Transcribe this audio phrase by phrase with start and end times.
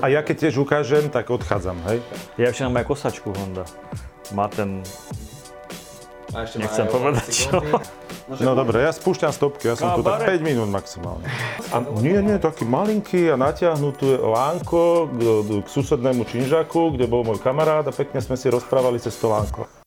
[0.00, 2.00] A ja keď tiež ukážem, tak odchádzam, hej?
[2.40, 3.68] Ja ešte mám aj kosačku Honda.
[4.32, 4.80] Má ten...
[6.32, 7.60] A ešte Nechcem povedať, čo.
[7.60, 7.84] góty.
[8.48, 11.28] No dobre, ja spúšťam stopky, ja som tu tak 5 minút maximálne.
[11.68, 15.20] A nie, nie, taký malinký a natiahnuté lánko k,
[15.60, 19.83] k susednému činžaku, kde bol môj kamarát a pekne sme si rozprávali cez to lánko.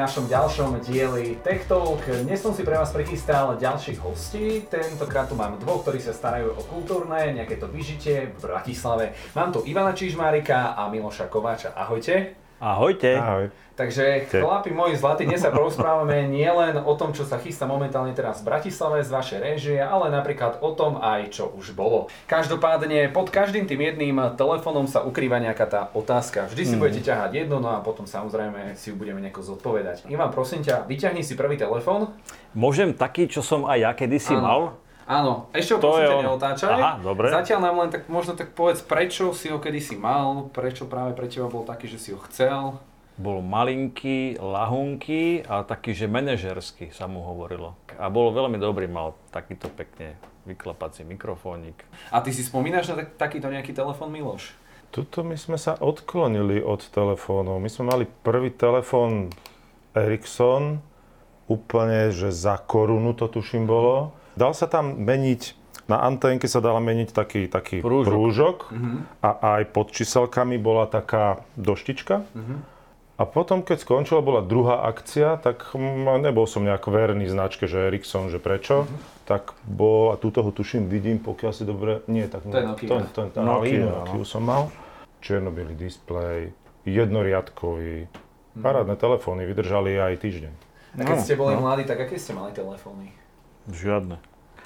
[0.00, 2.00] Našom ďalšom dieli Tech Talk.
[2.24, 4.64] Dnes som si pre vás prichystal ďalších hostí.
[4.64, 9.12] Tentokrát tu mám dvoch, ktorí sa starajú o kultúrne, nejaké to vyžitie v Bratislave.
[9.36, 11.76] Mám tu Ivana Čižmárika a Miloša Kováča.
[11.76, 12.39] Ahojte.
[12.60, 13.16] Ahojte.
[13.16, 13.48] Ahoj.
[13.72, 18.44] Takže chlapi moji zlatí, dnes sa porozprávame nielen o tom, čo sa chystá momentálne teraz
[18.44, 22.12] v Bratislave z vašej réžie, ale napríklad o tom aj, čo už bolo.
[22.28, 26.52] Každopádne pod každým tým jedným telefónom sa ukrýva nejaká tá otázka.
[26.52, 30.04] Vždy si budete ťahať jedno, no a potom samozrejme si ju budeme nejako zodpovedať.
[30.12, 32.12] Ivan, prosím ťa, vyťahni si prvý telefón.
[32.52, 34.44] Môžem taký, čo som aj ja kedysi Áno.
[34.44, 34.60] mal?
[35.10, 36.70] Áno, ešte ho To prosím je ťa neotáčaj.
[36.70, 37.34] Aha, dobre.
[37.34, 41.26] Zatiaľ nám len tak možno tak povedz, prečo si ho kedysi mal, prečo práve pre
[41.26, 42.78] teba bol taký, že si ho chcel.
[43.18, 47.74] Bol malinký, lahunký a taký, že manažerský sa mu hovorilo.
[47.98, 50.14] A bol veľmi dobrý, mal takýto pekne
[50.46, 51.82] vyklapací mikrofónik.
[52.14, 54.54] A ty si spomínaš na tak, takýto nejaký telefón, Miloš?
[54.94, 57.58] Tuto my sme sa odklonili od telefónov.
[57.58, 59.34] My sme mali prvý telefón
[59.90, 60.78] Ericsson,
[61.50, 64.14] úplne, že za korunu to tuším bolo.
[64.40, 65.52] Dal sa tam meniť,
[65.84, 68.08] na anténke sa dala meniť taký, taký Prúžok.
[68.08, 68.56] prúžok,
[69.20, 72.24] a aj pod číselkami bola taká doštička.
[73.20, 77.92] A potom, keď skončila, bola druhá akcia, tak mm, nebol som nejak verný značke, že
[77.92, 78.88] Ericsson, že prečo.
[79.28, 82.88] Tak bol, a túto ho tuším, vidím, pokiaľ si dobre, nie, tak To je Nokia.
[82.88, 84.08] To, to, to, Nokia, Nokia.
[84.08, 84.72] Nokia som mal.
[85.20, 86.56] Čierno-bielý displej,
[86.88, 88.08] jednoriadkový.
[88.56, 90.52] Parádne telefóny, vydržali aj týždeň.
[90.96, 91.60] A keď No, ste boli no.
[91.60, 93.12] mladí, tak aké ste mali telefóny?
[93.68, 94.16] Žiadne.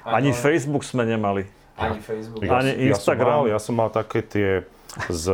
[0.05, 1.49] Ani Facebook sme nemali.
[1.75, 2.45] Ani Facebook.
[2.45, 3.27] Ja, Ani ja som Instagram.
[3.27, 4.49] mal, ja som mal také tie
[5.11, 5.25] z...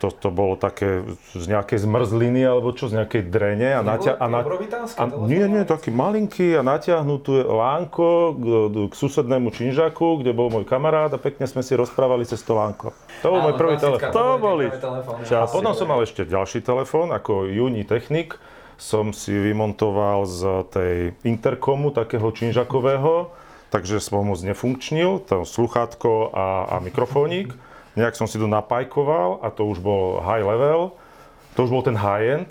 [0.00, 3.72] To, to bolo také z nejakej zmrzliny alebo čo, z nejakej drene.
[3.72, 4.44] A, natia- a, na-
[5.24, 8.44] nie, nie, taký malinký a natiahnuté lánko k,
[8.90, 12.92] k susednému činžaku, kde bol môj kamarát a pekne sme si rozprávali cez to lánko.
[13.24, 14.12] To bol môj prvý telefón.
[14.12, 14.66] To boli
[15.32, 18.36] A potom som mal ešte ďalší telefón, ako Juni Technik.
[18.76, 23.30] Som si vymontoval z tej interkomu, takého činžakového,
[23.74, 27.50] takže som moc nefunkčnil, to sluchátko a, a mikrofónik.
[27.98, 30.94] Nejak som si to napajkoval a to už bol high level,
[31.58, 32.46] to už bol ten high-end.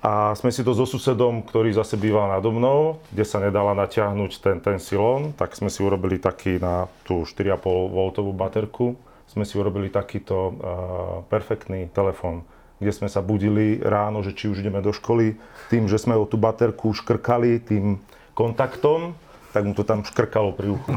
[0.00, 4.32] A sme si to so susedom, ktorý zase býval nado mnou, kde sa nedala natiahnuť
[4.40, 7.60] ten, ten silon, tak sme si urobili taký na tú 4,5
[8.16, 8.96] V baterku,
[9.28, 10.54] sme si urobili takýto uh,
[11.28, 12.48] perfektný telefón,
[12.80, 15.36] kde sme sa budili ráno, že či už ideme do školy,
[15.68, 18.00] tým, že sme o tú baterku škrkali tým
[18.32, 19.12] kontaktom,
[19.50, 20.90] tak mu to tam škrkalo pri uchu.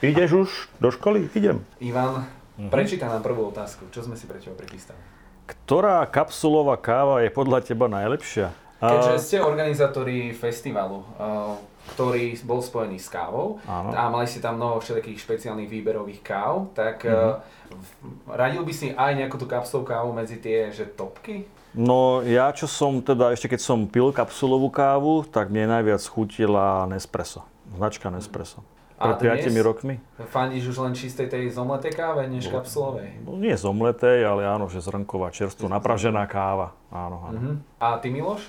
[0.00, 1.30] Ideš už do školy?
[1.32, 1.62] Idem.
[1.78, 2.26] Ivan,
[2.68, 3.86] prečíta nám prvú otázku.
[3.88, 4.98] Čo sme si pre teba prichystali?
[5.42, 8.54] Ktorá kapsulová káva je podľa teba najlepšia?
[8.78, 11.54] Keďže ste organizátori festivalu, uh,
[11.94, 13.94] ktorý bol spojený s kávou Áno.
[13.94, 17.14] a mali ste tam mnoho všetkých špeciálnych výberových káv, tak Mhm.
[17.14, 17.38] uh,
[18.26, 21.46] radil by si aj nejakú tú kapsulovú kávu medzi tie, že topky?
[21.72, 26.84] No ja čo som teda, ešte keď som pil kapsulovú kávu, tak mne najviac chutila
[26.84, 27.46] Nespresso.
[27.70, 28.62] Značka Nespresso.
[29.02, 29.50] Pred dnes?
[29.50, 29.98] 5 rokmi.
[30.30, 33.26] Fandíš už len čistej tej zomletej káve, než kapsulovej?
[33.26, 36.78] No, nie zomletej, ale áno, že zrnková, čerstvo, napražená káva.
[36.94, 37.38] Áno, áno.
[37.38, 37.52] Mhm.
[37.82, 38.46] A ty Miloš?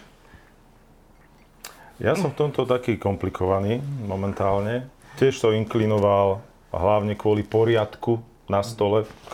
[1.97, 4.90] Ja som v tomto taký komplikovaný momentálne.
[5.18, 6.41] Tiež som inklinoval
[6.73, 9.34] hlavne kvôli poriadku na stole k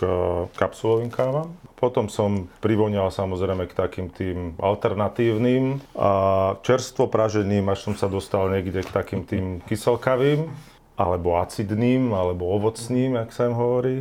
[0.60, 1.56] kapsulovým kávam.
[1.80, 6.12] Potom som privonial samozrejme k takým tým alternatívnym a
[6.60, 10.52] čerstvo praženým, až som sa dostal niekde k takým tým kyselkavým,
[11.00, 13.98] alebo acidným, alebo ovocným, jak sa im hovorí.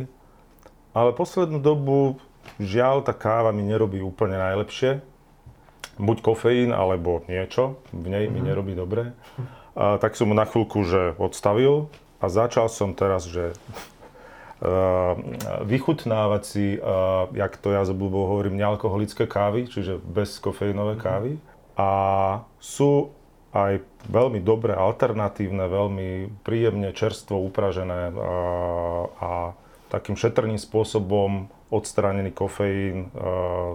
[0.91, 2.19] Ale poslednú dobu,
[2.59, 4.99] žiaľ, tá káva mi nerobí úplne najlepšie
[5.99, 9.11] buď kofeín alebo niečo v nej mi nerobí dobre.
[9.75, 11.91] A, tak som na chvíľku že odstavil
[12.23, 13.53] a začal som teraz, že
[15.63, 21.39] vychutnávať si, uh, jak to ja z obľubou hovorím, nealkoholické kávy, čiže bez kofeínové kávy.
[21.79, 21.89] A
[22.59, 23.15] sú
[23.55, 26.09] aj veľmi dobré, alternatívne, veľmi
[26.43, 28.33] príjemne čerstvo upražené a,
[29.15, 29.29] a
[29.89, 33.13] takým šetrným spôsobom odstránený kofeín,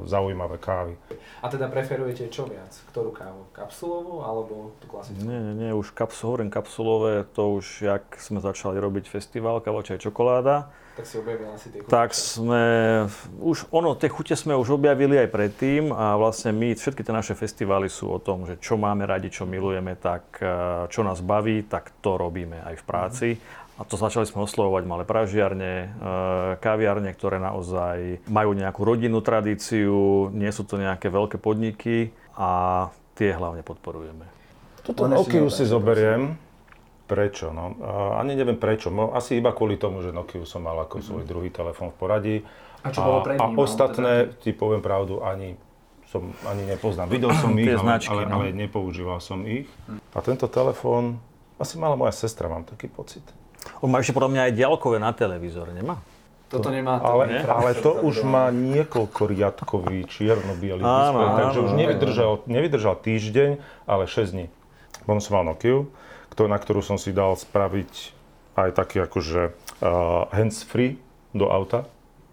[0.04, 0.98] zaujímavé kávy.
[1.42, 2.74] A teda preferujete čo viac?
[2.90, 3.46] Ktorú kávu?
[3.54, 5.22] Kapsulovú alebo tú klasickú?
[5.22, 9.86] Nie, nie, nie, už kapsul, hovorím kapsulové, to už, jak sme začali robiť festival Káva,
[9.86, 11.90] čaj, čokoláda, tak si objavil asi tie chute.
[11.90, 12.64] Tak sme,
[13.42, 17.34] už ono, tie chute sme už objavili aj predtým a vlastne my, všetky tie naše
[17.34, 21.66] festivály sú o tom, že čo máme radi, čo milujeme, tak eh, čo nás baví,
[21.66, 23.28] tak to robíme aj v práci.
[23.74, 25.90] A to začali sme oslovovať malé pražiarne, eh,
[26.62, 32.88] kaviarne, ktoré naozaj majú nejakú rodinnú tradíciu, nie sú to nejaké veľké podniky a
[33.18, 34.26] tie hlavne podporujeme.
[34.84, 36.38] Toto Nokiu si zoberiem,
[37.04, 37.52] Prečo?
[37.52, 37.76] No?
[38.16, 38.88] Ani neviem prečo.
[39.12, 41.08] Asi iba kvôli tomu, že Nokia som mal ako mm-hmm.
[41.12, 42.36] svoj druhý telefón v poradí.
[42.80, 43.44] A čo bolo pred ním?
[43.44, 44.40] A ostatné, teda...
[44.40, 45.56] ti poviem pravdu, ani
[46.08, 47.12] som ani nepoznám.
[47.12, 48.40] Videl som ich, ale, značky, ale, no.
[48.40, 49.68] ale nepoužíval som ich.
[50.16, 51.20] A tento telefón
[51.60, 53.24] asi mala moja sestra, mám taký pocit.
[53.80, 56.00] On má ešte podľa mňa aj ďalkové na televízor, nemá?
[56.52, 62.32] Toto nemá to, ale, ale to už má niekoľko riadkový čierno-bielý displej, takže už nevydržal,
[62.46, 63.50] nevydržal týždeň,
[63.88, 64.46] ale 6 dní.
[65.02, 65.88] Potom som mal Nokia
[66.34, 67.92] na ktorú som si dal spraviť
[68.58, 70.98] aj taký akože uh, hands-free
[71.34, 71.86] do auta,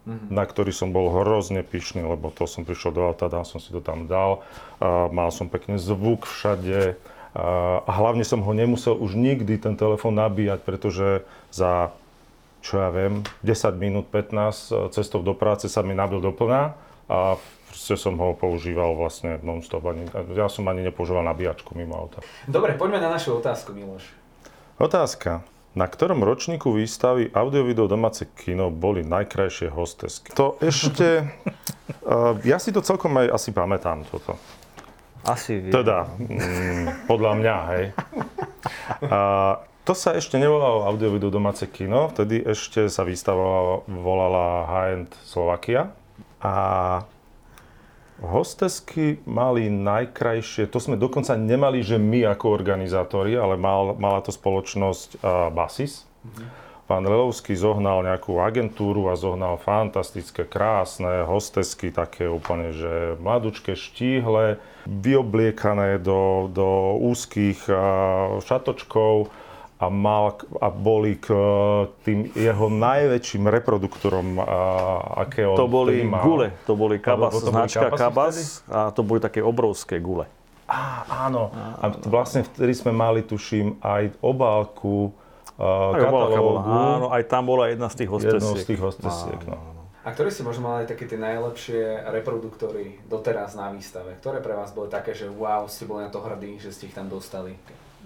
[0.06, 0.30] mm-hmm.
[0.34, 3.70] na ktorý som bol hrozne pyšný, lebo to som prišiel do auta, dal som si
[3.70, 4.42] to tam dal,
[4.82, 9.80] uh, mal som pekne zvuk všade uh, a hlavne som ho nemusel už nikdy ten
[9.80, 11.96] telefón nabíjať, pretože za
[12.62, 16.78] čo ja viem, 10 minút, 15 cestou do práce sa mi nabil doplná
[17.10, 17.42] a
[17.72, 19.82] proste som ho používal vlastne non-stop.
[19.90, 20.06] Ani,
[20.38, 22.22] ja som ani nepoužíval nabíjačku mimo auta.
[22.46, 24.06] Dobre, poďme na našu otázku, Miloš.
[24.78, 25.42] Otázka.
[25.72, 30.36] Na ktorom ročníku výstavy audio-video domáce kino boli najkrajšie hostesky?
[30.36, 31.32] To ešte...
[32.04, 34.36] uh, ja si to celkom aj asi pamätám toto.
[35.26, 35.70] Asi vie.
[35.70, 37.86] Teda, mm, podľa mňa, hej.
[39.02, 45.94] Uh, to sa ešte nevolalo audio-video domáce kino, vtedy ešte sa výstava volala High-End Slovakia.
[46.42, 46.54] A
[48.22, 54.30] Hostesky mali najkrajšie, to sme dokonca nemali, že my ako organizátori, ale mal, mala to
[54.30, 56.06] spoločnosť uh, Basis.
[56.22, 56.71] Mm-hmm.
[56.92, 64.60] Pán Lelovský zohnal nejakú agentúru a zohnal fantastické, krásne hostesky, také úplne, že mladučké, štíhle,
[64.84, 67.64] vyobliekané do, do úzkých
[68.44, 69.32] šatočkov
[69.80, 71.32] a, mal, a boli k
[72.04, 74.44] tým jeho najväčším reproduktorom, a,
[75.24, 76.28] aké on To boli mal.
[76.28, 78.36] gule, to boli Kabas, to, to značka boli Kabas
[78.68, 80.28] a to boli také obrovské gule.
[80.68, 81.56] Á, áno.
[81.56, 85.16] A vlastne vtedy sme mali, tuším, aj obálku
[85.62, 86.58] uh, katalógu.
[86.66, 88.42] Áno, aj tam bola jedna z tých hostesiek.
[88.42, 89.58] Jednou z tých hostesiek, no.
[90.02, 94.18] A ktoré si možno mali také tie najlepšie reproduktory doteraz na výstave?
[94.18, 96.98] Ktoré pre vás boli také, že wow, ste boli na to hrdí, že ste ich
[96.98, 97.54] tam dostali?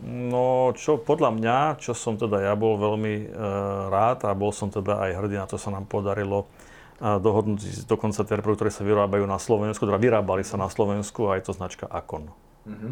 [0.04, 3.28] No, čo podľa mňa, čo som teda ja bol veľmi e,
[3.88, 6.52] rád a bol som teda aj hrdý na to, sa nám podarilo
[7.00, 11.40] e, dohodnúť dokonca tie reproduktory sa vyrábajú na Slovensku, teda vyrábali sa na Slovensku a
[11.40, 12.28] je to značka Akon.
[12.68, 12.92] Uh-huh.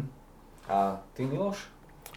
[0.64, 1.68] A ty Miloš?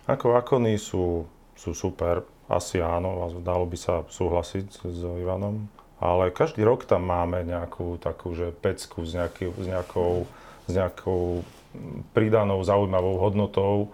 [0.08, 5.68] Ako Akony sú, sú super, asi áno, dalo by sa súhlasiť s Ivanom.
[5.98, 10.30] Ale každý rok tam máme nejakú takú, že pecku s, nejaký, s, nejakou,
[10.70, 11.42] s nejakou
[12.14, 13.90] pridanou zaujímavou hodnotou,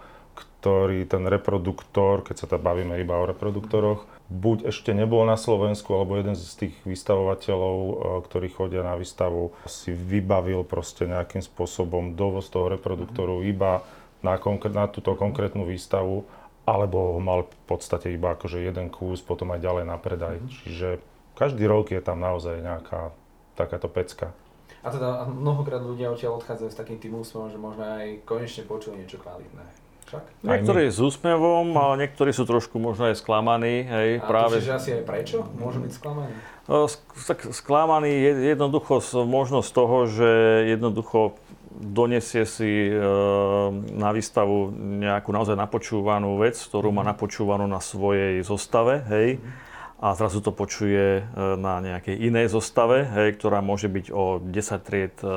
[0.63, 5.91] ktorý ten reproduktor, keď sa tam bavíme iba o reproduktoroch, buď ešte nebol na Slovensku,
[5.91, 7.93] alebo jeden z tých vystavovateľov, e,
[8.25, 13.83] ktorí chodia na výstavu, si vybavil proste nejakým spôsobom dovoz toho reproduktoru iba
[14.23, 16.23] na, konkr- na túto konkrétnu výstavu,
[16.63, 20.39] alebo ho mal v podstate iba akože jeden kus, potom aj ďalej na predaj.
[20.39, 20.53] Mm-hmm.
[20.63, 20.87] Čiže
[21.35, 23.11] každý rok je tam naozaj nejaká
[23.59, 24.31] takáto pecka.
[24.83, 28.99] A teda mnohokrát ľudia odtiaľ odchádzajú s takým tým úsmevom, že možno aj konečne počuli
[28.99, 29.83] niečo kvalitné
[30.13, 30.23] však?
[30.45, 33.87] Niektorí s úsmevom, ale niektorí sú trošku možno aj sklamaní.
[33.87, 34.61] Hej, a práve...
[34.61, 36.33] to, asi aj prečo môžu byť sklamaní?
[36.69, 36.87] No,
[37.51, 38.11] sklamaní
[38.55, 40.29] jednoducho možno z toho, že
[40.69, 41.35] jednoducho
[41.83, 42.95] donesie si e,
[43.93, 44.71] na výstavu
[45.03, 47.09] nejakú naozaj napočúvanú vec, ktorú má mhm.
[47.11, 49.37] napočúvanú na svojej zostave, hej.
[49.37, 49.71] Mm
[50.03, 54.83] a zrazu to počuje e, na nejakej inej zostave, hej, ktorá môže byť o 10
[54.83, 55.27] tried e,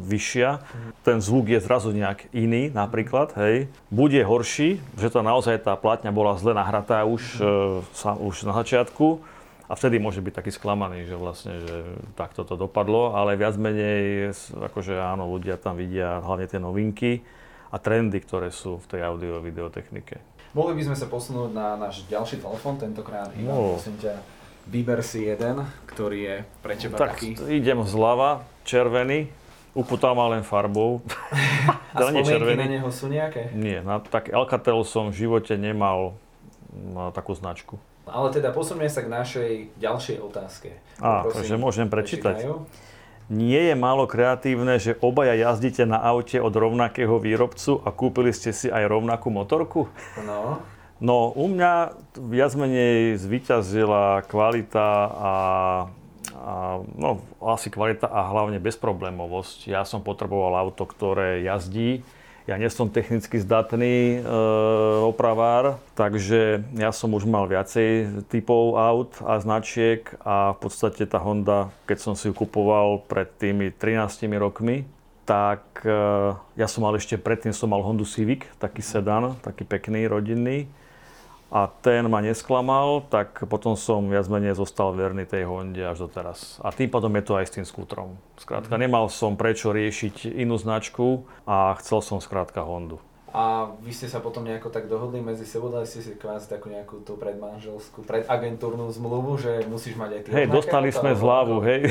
[0.00, 0.64] vyššia.
[1.04, 3.36] Ten zvuk je zrazu nejak iný napríklad.
[3.36, 3.68] Hej.
[3.92, 7.44] Bude horší, že to naozaj tá platňa bola zle nahratá už, e,
[7.92, 9.20] sa, už na začiatku.
[9.64, 11.76] A vtedy môže byť taký sklamaný, že vlastne, že
[12.20, 17.24] takto to dopadlo, ale viac menej, akože áno, ľudia tam vidia hlavne tie novinky
[17.72, 20.20] a trendy, ktoré sú v tej audio-videotechnike.
[20.52, 23.74] Mohli by sme sa posunúť na náš ďalší telefón, tentokrát Ivan, no.
[23.74, 24.20] prosím ťa,
[24.68, 27.34] vyber si jeden, ktorý je pre teba tak taký.
[27.48, 29.32] idem zľava, červený,
[29.72, 31.00] upútal ma len farbou.
[31.96, 32.58] A spomienky červený.
[32.60, 33.48] na neho sú nejaké?
[33.56, 36.14] Nie, na, tak Alcatel som v živote nemal
[36.74, 37.80] na takú značku.
[38.04, 40.76] Ale teda posunme sa k našej ďalšej otázke.
[41.00, 42.44] Á, takže môžem prečítať.
[43.32, 48.52] Nie je málo kreatívne, že obaja jazdíte na aute od rovnakého výrobcu a kúpili ste
[48.52, 49.88] si aj rovnakú motorku?
[50.20, 50.60] No.
[51.00, 55.34] No, u mňa viac menej zvíťazila kvalita a,
[56.36, 59.72] a no, asi kvalita a hlavne bezproblémovosť.
[59.72, 62.04] Ja som potreboval auto, ktoré jazdí,
[62.44, 64.28] ja nie som technicky zdatný e,
[65.00, 71.16] opravár, takže ja som už mal viacej typov aut a značiek a v podstate tá
[71.16, 74.84] Honda, keď som si ju kupoval pred tými 13 rokmi,
[75.24, 75.96] tak e,
[76.60, 80.68] ja som mal ešte predtým som mal Hondu Civic, taký sedan, taký pekný, rodinný
[81.54, 86.08] a ten ma nesklamal, tak potom som viac menej zostal verný tej Honde až do
[86.10, 86.58] teraz.
[86.66, 88.18] A tým pádom je to aj s tým skútrom.
[88.34, 92.98] Skrátka, nemal som prečo riešiť inú značku a chcel som skrátka Hondu.
[93.34, 96.70] A vy ste sa potom nejako tak dohodli medzi sebou, dali ste si kvázi takú
[96.70, 101.90] nejakú tú predmanželskú, predagentúrnu zmluvu, že musíš mať aj ty Hej, dostali sme zľavu, hej.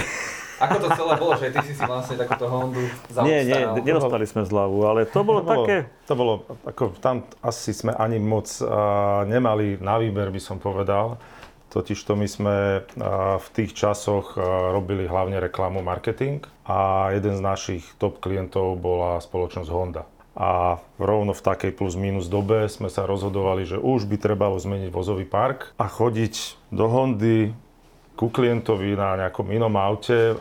[0.63, 3.27] Ako to celé bolo, že ty si si vlastne takúto Hondu zaobstaral?
[3.27, 5.77] Nie, nie, nedostali sme zľavu, ale to bolo, to bolo také...
[6.07, 6.33] To bolo,
[6.63, 11.19] ako tam asi sme ani moc uh, nemali na výber, by som povedal.
[11.75, 12.55] Totižto my sme
[13.35, 14.37] v tých časoch
[14.71, 21.37] robili hlavne reklamu, marketing a jeden z našich top klientov bola spoločnosť Honda a rovno
[21.37, 25.77] v takej plus minus dobe sme sa rozhodovali, že už by trebalo zmeniť vozový park
[25.77, 27.53] a chodiť do Hondy
[28.13, 30.37] ku klientovi na nejakom inom aute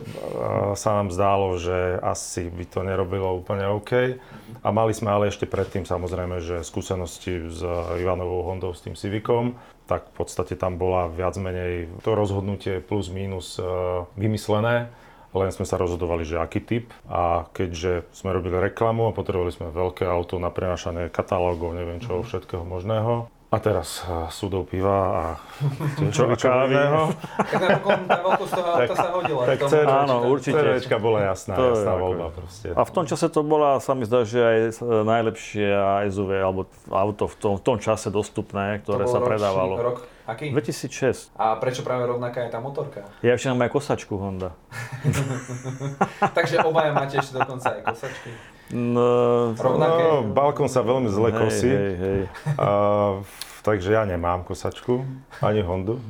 [0.77, 4.21] sa nám zdálo, že asi by to nerobilo úplne OK.
[4.61, 7.65] A mali sme ale ešte predtým samozrejme, že skúsenosti s
[7.97, 9.57] Ivanovou Hondou, s tým Civicom,
[9.89, 13.57] tak v podstate tam bola viac menej to rozhodnutie plus minus
[14.21, 14.93] vymyslené
[15.33, 16.87] len sme sa rozhodovali, že aký typ.
[17.09, 22.21] A keďže sme robili reklamu a potrebovali sme veľké auto na prenašanie katalógov, neviem čo,
[22.21, 22.25] mm.
[22.29, 25.23] všetkého možného, a teraz uh, súdov piva a
[26.15, 27.13] čo, čo iného.
[27.37, 27.61] Tak
[28.09, 29.41] tá veľkosť toho auta sa hodila.
[29.45, 30.57] Tak áno, určite.
[30.57, 32.73] CVčka bola jasná, to jasná voľba proste.
[32.73, 34.57] A v tom čase to bola, sa mi zdá, že aj
[35.05, 35.69] najlepšie
[36.09, 39.77] SUV, alebo auto v tom, v tom čase dostupné, ktoré sa predávalo.
[39.77, 40.51] Rok aký?
[40.51, 41.33] 2006.
[41.35, 43.07] A prečo práve rovnaká je tá motorka?
[43.25, 44.55] Ja ešte mám aj kosačku Honda.
[46.37, 48.31] Takže obaja máte ešte dokonca aj kosačky.
[48.73, 51.69] No, no, balkón sa veľmi zle hej, kosí.
[51.69, 52.19] Hej, hej.
[52.57, 53.21] Uh,
[53.61, 55.05] takže ja nemám kosačku,
[55.43, 56.01] ani Hondu.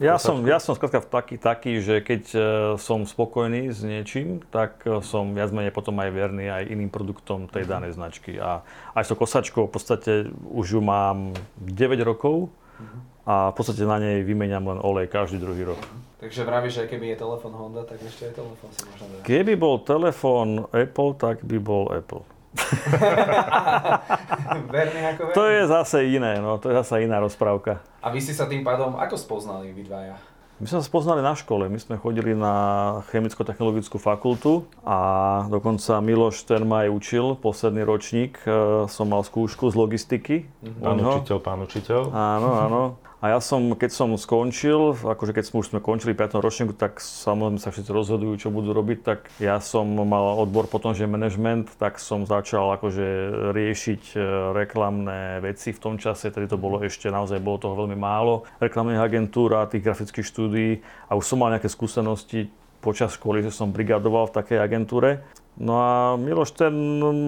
[0.00, 2.42] Ja som, ja som skrátka taký, taký, že keď uh,
[2.80, 7.46] som spokojný s niečím, tak uh, som viac menej potom aj verný aj iným produktom
[7.52, 7.72] tej mm-hmm.
[7.76, 8.32] danej značky.
[8.40, 8.64] A
[8.96, 10.12] aj s tou kosačkou v podstate
[10.48, 13.00] už ju mám 9 rokov mm-hmm.
[13.30, 15.78] A v podstate na nej vymeniam len olej každý druhý rok.
[15.78, 16.18] Mm-hmm.
[16.20, 19.24] Takže vravíš, že keby je telefón Honda, tak ešte aj telefón si možno dá.
[19.24, 22.26] Keby bol telefón Apple, tak by bol Apple.
[24.74, 25.36] verný ako verný.
[25.38, 27.78] To je zase iné, no, to je zase iná rozprávka.
[28.02, 30.18] A vy ste sa tým pádom ako spoznali vy dvaja?
[30.60, 31.72] My sme sa spoznali na škole.
[31.72, 32.52] My sme chodili na
[33.08, 34.98] chemicko-technologickú fakultu a
[35.48, 38.36] dokonca Miloš ten ma aj učil, posledný ročník.
[38.44, 40.36] E, som mal skúšku z logistiky.
[40.84, 42.12] Pán učiteľ, pán učiteľ.
[42.12, 42.80] Áno, áno.
[43.20, 46.40] A ja som, keď som skončil, akože keď sme už sme končili 5.
[46.40, 50.96] ročníku, tak samozrejme sa všetci rozhodujú, čo budú robiť, tak ja som mal odbor potom,
[50.96, 53.06] že management, tak som začal akože
[53.52, 54.18] riešiť e,
[54.56, 59.04] reklamné veci v tom čase, tedy to bolo ešte, naozaj bolo toho veľmi málo, reklamných
[59.04, 62.48] agentúr a tých grafických štúdií a už som mal nejaké skúsenosti
[62.80, 65.20] počas školy, že som brigadoval v takej agentúre.
[65.60, 66.72] No a Miloš ten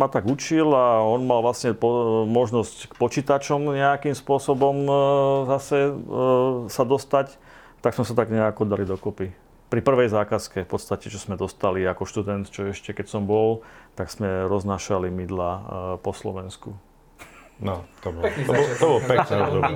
[0.00, 4.92] ma tak učil a on mal vlastne po, možnosť k počítačom nejakým spôsobom e,
[5.52, 5.94] zase e,
[6.72, 7.36] sa dostať,
[7.84, 9.36] tak sme sa tak nejako dali dokopy.
[9.68, 13.60] Pri prvej zákazke v podstate, čo sme dostali ako študent, čo ešte keď som bol,
[14.00, 15.62] tak sme roznášali mydla e,
[16.00, 16.72] po Slovensku.
[17.62, 19.74] No, to bolo, Pekný to bolo, to bolo pekné obdobie.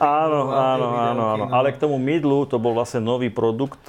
[0.00, 1.44] Áno, áno, áno, áno.
[1.52, 3.84] Ale k tomu mydlu, to bol vlastne nový produkt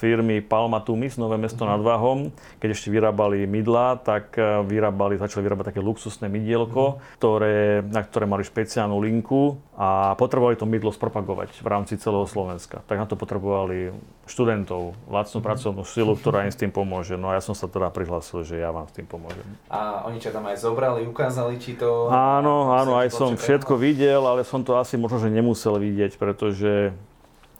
[0.00, 1.76] firmy Palma Tumis, Nové mesto mm-hmm.
[1.76, 2.18] nad Váhom.
[2.56, 7.16] Keď ešte vyrábali mydla, tak eh, vyrábali, začali vyrábať také luxusné mydielko, mm-hmm.
[7.20, 12.82] ktoré, na ktoré mali špeciálnu linku a potrebovali to mydlo spropagovať v rámci celého Slovenska.
[12.90, 13.94] Tak na to potrebovali
[14.26, 15.46] študentov, lacnú mm-hmm.
[15.46, 17.14] pracovnú silu, ktorá im s tým pomôže.
[17.14, 19.46] No a ja som sa teda prihlásil, že ja vám s tým pomôžem.
[19.70, 22.10] A oni čo tam aj zobrali, ukázali, či to...
[22.10, 26.90] Áno, áno, aj som všetko videl, ale som to asi možno, že nemusel vidieť, pretože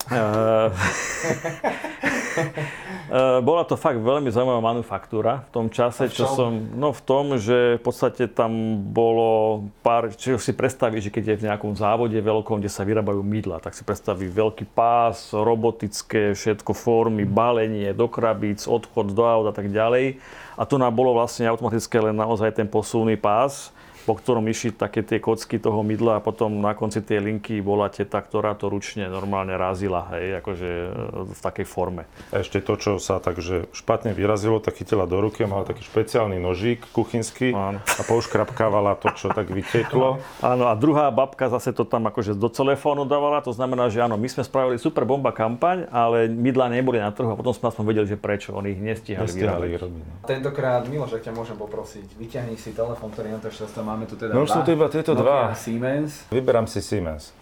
[3.41, 7.77] bola to fakt veľmi zaujímavá manufaktúra v tom čase, čo som, no v tom, že
[7.77, 12.61] v podstate tam bolo pár, čo si predstaví, že keď je v nejakom závode veľkom,
[12.61, 18.69] kde sa vyrábajú mydla, tak si predstaví veľký pás, robotické všetko formy, balenie do krabíc,
[18.69, 20.21] odchod do aut a tak ďalej.
[20.59, 25.01] A tu nám bolo vlastne automatické len naozaj ten posuvný pás po ktorom išli také
[25.01, 29.07] tie kocky toho mydla a potom na konci tej linky bola teta, ktorá to ručne
[29.07, 30.89] normálne razila, hej, akože e,
[31.33, 32.03] v takej forme.
[32.31, 35.83] A ešte to, čo sa takže špatne vyrazilo, tak chytila do ruky a mala taký
[35.83, 37.79] špeciálny nožík kuchynský Áno.
[37.81, 40.19] a pouškrapkávala to, čo tak vyteklo.
[40.45, 44.15] Áno, a druhá babka zase to tam akože do telefónu dávala, to znamená, že áno,
[44.15, 47.83] my sme spravili super bomba kampaň, ale mydla neboli na trhu a potom sme aspoň
[47.85, 49.83] vedeli, že prečo, oni ich nestihali, Nestihali ich vyrábať.
[49.85, 50.03] robiť.
[50.03, 50.13] no.
[50.27, 54.13] Tentokrát, Miloš, ak ťa môžem poprosiť, vyťahni si telefón, ktorý na to často máme tu
[54.13, 55.49] teda No už sú tu iba tieto dva.
[55.49, 56.29] Nokia Siemens.
[56.29, 57.33] Vyberám si Siemens.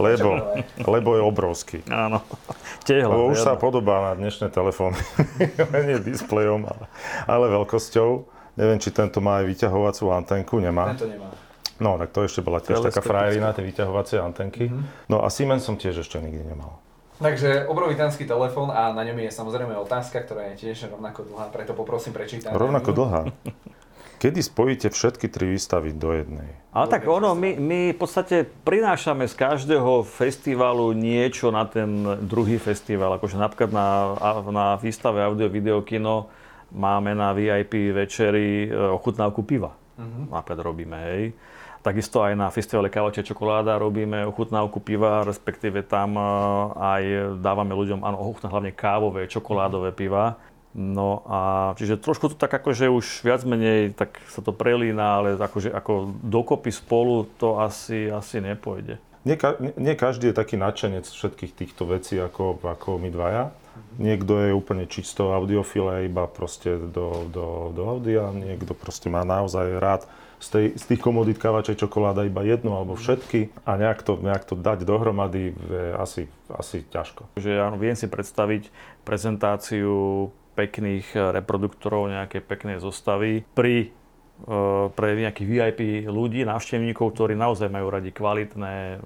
[0.00, 1.78] Lebo, lebo je obrovský.
[1.92, 2.24] Áno,
[2.88, 3.12] tehla.
[3.12, 4.96] Lebo už sa podobá na dnešné telefóny.
[5.86, 6.84] Nie displejom, ale,
[7.28, 8.24] ale veľkosťou.
[8.56, 10.96] Neviem, či tento má aj vyťahovacú antenku, nemá.
[10.96, 11.28] Tento nemá.
[11.80, 14.68] No, tak to ešte bola tiež taká frajerina, tie vyťahovacie antenky.
[14.68, 15.08] Mhm.
[15.12, 16.80] No a Siemens som tiež ešte nikdy nemal.
[17.20, 21.76] Takže obrovitánsky telefón a na ňom je samozrejme otázka, ktorá je tiež rovnako dlhá, preto
[21.76, 22.48] poprosím prečítať.
[22.56, 23.22] Rovnako dlhá.
[24.20, 26.44] Kedy spojíte všetky tri výstavy do jednej?
[26.76, 32.60] Ale tak ono, my, my v podstate prinášame z každého festivalu niečo na ten druhý
[32.60, 33.16] festival.
[33.16, 33.88] Akože napríklad na,
[34.52, 36.28] na výstave audio video kino
[36.68, 39.72] máme na VIP večeri e, ochutnávku piva.
[40.28, 41.22] Napríklad robíme, hej.
[41.80, 46.24] Takisto aj na festivale Kávačia čokoláda robíme ochutnávku piva, respektíve tam e,
[46.76, 47.02] aj
[47.40, 50.36] dávame ľuďom, áno, ochutná hlavne kávové, čokoládové piva.
[50.70, 55.28] No a čiže trošku to tak akože už viac menej tak sa to prelína, ale
[55.34, 59.02] akože ako dokopy spolu to asi, asi nepôjde.
[59.26, 59.36] Nie,
[59.76, 63.52] nie- každý je taký nadšenec všetkých týchto vecí ako, ako my dvaja.
[63.98, 69.26] Niekto je úplne čisto audiofil a iba proste do, do, do audia, niekto proste má
[69.26, 70.06] naozaj rád
[70.40, 74.48] z, tej, z tých komodít kávačej čokoláda iba jednu alebo všetky a nejak to, nejak
[74.48, 77.36] to dať dohromady je asi, asi ťažko.
[77.36, 78.72] Že áno, viem si predstaviť
[79.04, 87.72] prezentáciu pekných reproduktorov, nejaké pekné zostavy pri e, pre nejakých VIP ľudí, návštevníkov, ktorí naozaj
[87.72, 89.00] majú radi kvalitné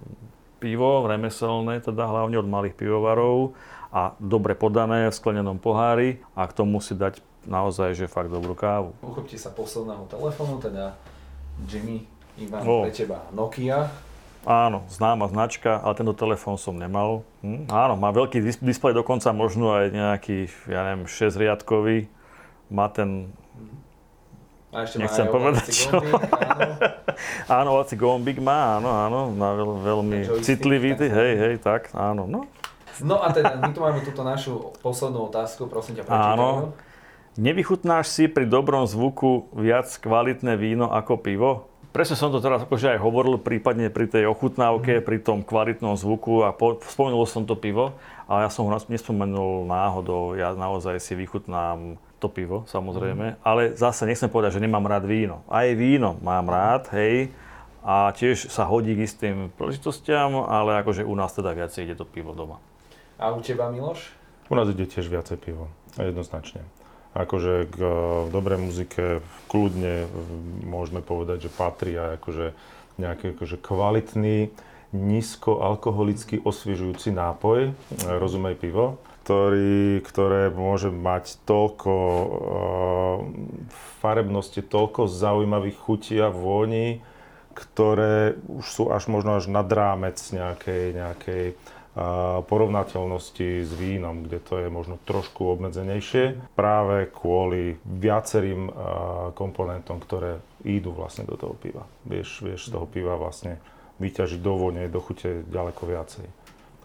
[0.59, 3.53] pivo, remeselné, teda hlavne od malých pivovarov
[3.95, 8.57] a dobre podané v sklenenom pohári a k tomu si dať naozaj, že fakt dobrú
[8.57, 8.97] kávu.
[9.05, 10.97] Uchopte sa posledného telefónu, teda
[11.69, 12.09] Jimmy,
[12.41, 12.89] Ivan, O.
[12.89, 13.93] pre teba Nokia.
[14.45, 17.25] Áno, známa značka, ale tento telefón som nemal.
[17.41, 17.69] Hm?
[17.73, 22.13] Áno, má veľký dis- displej, dokonca možno aj nejaký, ja neviem, 6-riadkový.
[22.69, 23.33] Má ten,
[24.73, 25.97] A ešte Nechcem má povedať, čo.
[27.49, 27.69] áno.
[27.81, 31.09] ovací gombík má, áno, áno, má veľ, veľmi citlivý, tak.
[31.09, 32.45] hej, hej, tak, áno, no.
[33.03, 36.49] No a teda, my tu máme túto našu poslednú otázku, prosím ťa, prečítaj Áno.
[37.35, 41.67] Nevychutnáš si pri dobrom zvuku viac kvalitné víno ako pivo?
[41.95, 46.43] Presne som to teraz akože aj hovoril, prípadne pri tej ochutnávke, pri tom kvalitnom zvuku
[46.43, 47.95] a po, spomenul som to pivo,
[48.27, 54.11] ale ja som ho nespomenul náhodou, ja naozaj si vychutnám to pivo, samozrejme, ale zase
[54.11, 55.47] nechcem povedať, že nemám rád víno.
[55.47, 57.31] Aj víno mám rád, hej,
[57.87, 62.03] a tiež sa hodí k istým príležitostiam, ale akože u nás teda viacej ide to
[62.03, 62.59] pivo doma.
[63.23, 64.11] A u teba, Miloš?
[64.51, 66.67] U nás ide tiež viacej pivo, jednoznačne.
[67.15, 67.91] Akože k e,
[68.35, 70.09] dobrej muzike kľudne e,
[70.67, 72.47] môžeme povedať, že patrí aj akože
[72.99, 74.51] nejaký akože kvalitný,
[74.95, 77.73] nízkoalkoholický osviežujúci nápoj, e,
[78.19, 82.27] rozumej pivo, ktorý, ktoré môže mať toľko e,
[83.99, 87.03] farebnosti, toľko zaujímavých chutí a vôni,
[87.55, 91.45] ktoré už sú až možno až nad rámec nejakej, nejakej
[92.51, 98.67] porovnateľnosti s vínom, kde to je možno trošku obmedzenejšie, práve kvôli viacerým
[99.39, 101.87] komponentom, ktoré idú vlastne do toho piva.
[102.03, 103.63] Vieš, vieš z toho piva vlastne
[104.03, 106.27] vyťažiť do vône, do chute ďaleko viacej.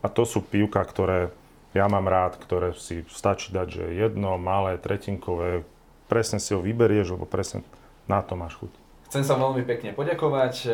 [0.05, 1.33] A to sú pivka, ktoré
[1.73, 5.65] ja mám rád, ktoré si stačí dať, že jedno, malé, tretinkové,
[6.05, 7.65] presne si ho vyberieš, lebo presne
[8.05, 8.73] na to máš chuť.
[9.09, 10.69] Chcem sa veľmi pekne poďakovať.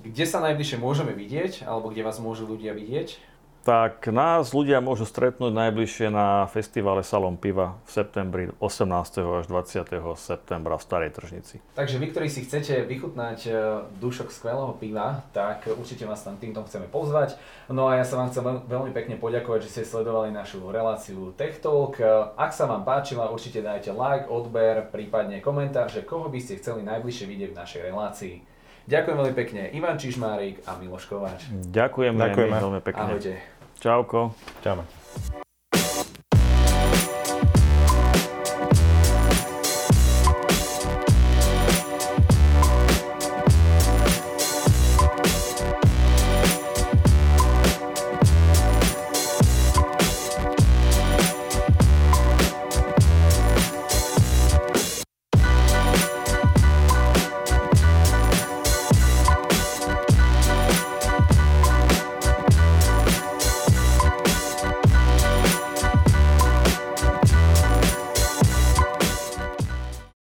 [0.00, 3.27] Kde sa najbližšie môžeme vidieť, alebo kde vás môžu ľudia vidieť?
[3.68, 8.88] Tak nás ľudia môžu stretnúť najbližšie na festivale Salon piva v septembri 18.
[9.20, 9.92] až 20.
[10.16, 11.60] septembra v Starej Tržnici.
[11.76, 13.50] Takže vy, ktorí si chcete vychutnať e,
[14.00, 17.36] dušok skvelého piva, tak určite vás tam týmto chceme pozvať.
[17.68, 21.36] No a ja sa vám chcem veľ- veľmi pekne poďakovať, že ste sledovali našu reláciu
[21.36, 22.00] Tech Talk.
[22.00, 22.08] E,
[22.40, 26.80] Ak sa vám páčila, určite dajte like, odber, prípadne komentár, že koho by ste chceli
[26.88, 28.34] najbližšie vidieť v našej relácii.
[28.88, 31.44] Ďakujem veľmi pekne Ivan Čižmárik a Miloš Kováč.
[31.68, 32.48] Ďakujeme, Ďakujeme.
[32.48, 33.04] my veľmi pekne.
[33.04, 33.57] Ahojte.
[33.78, 34.34] Čauko.
[34.62, 34.97] Ďakujem.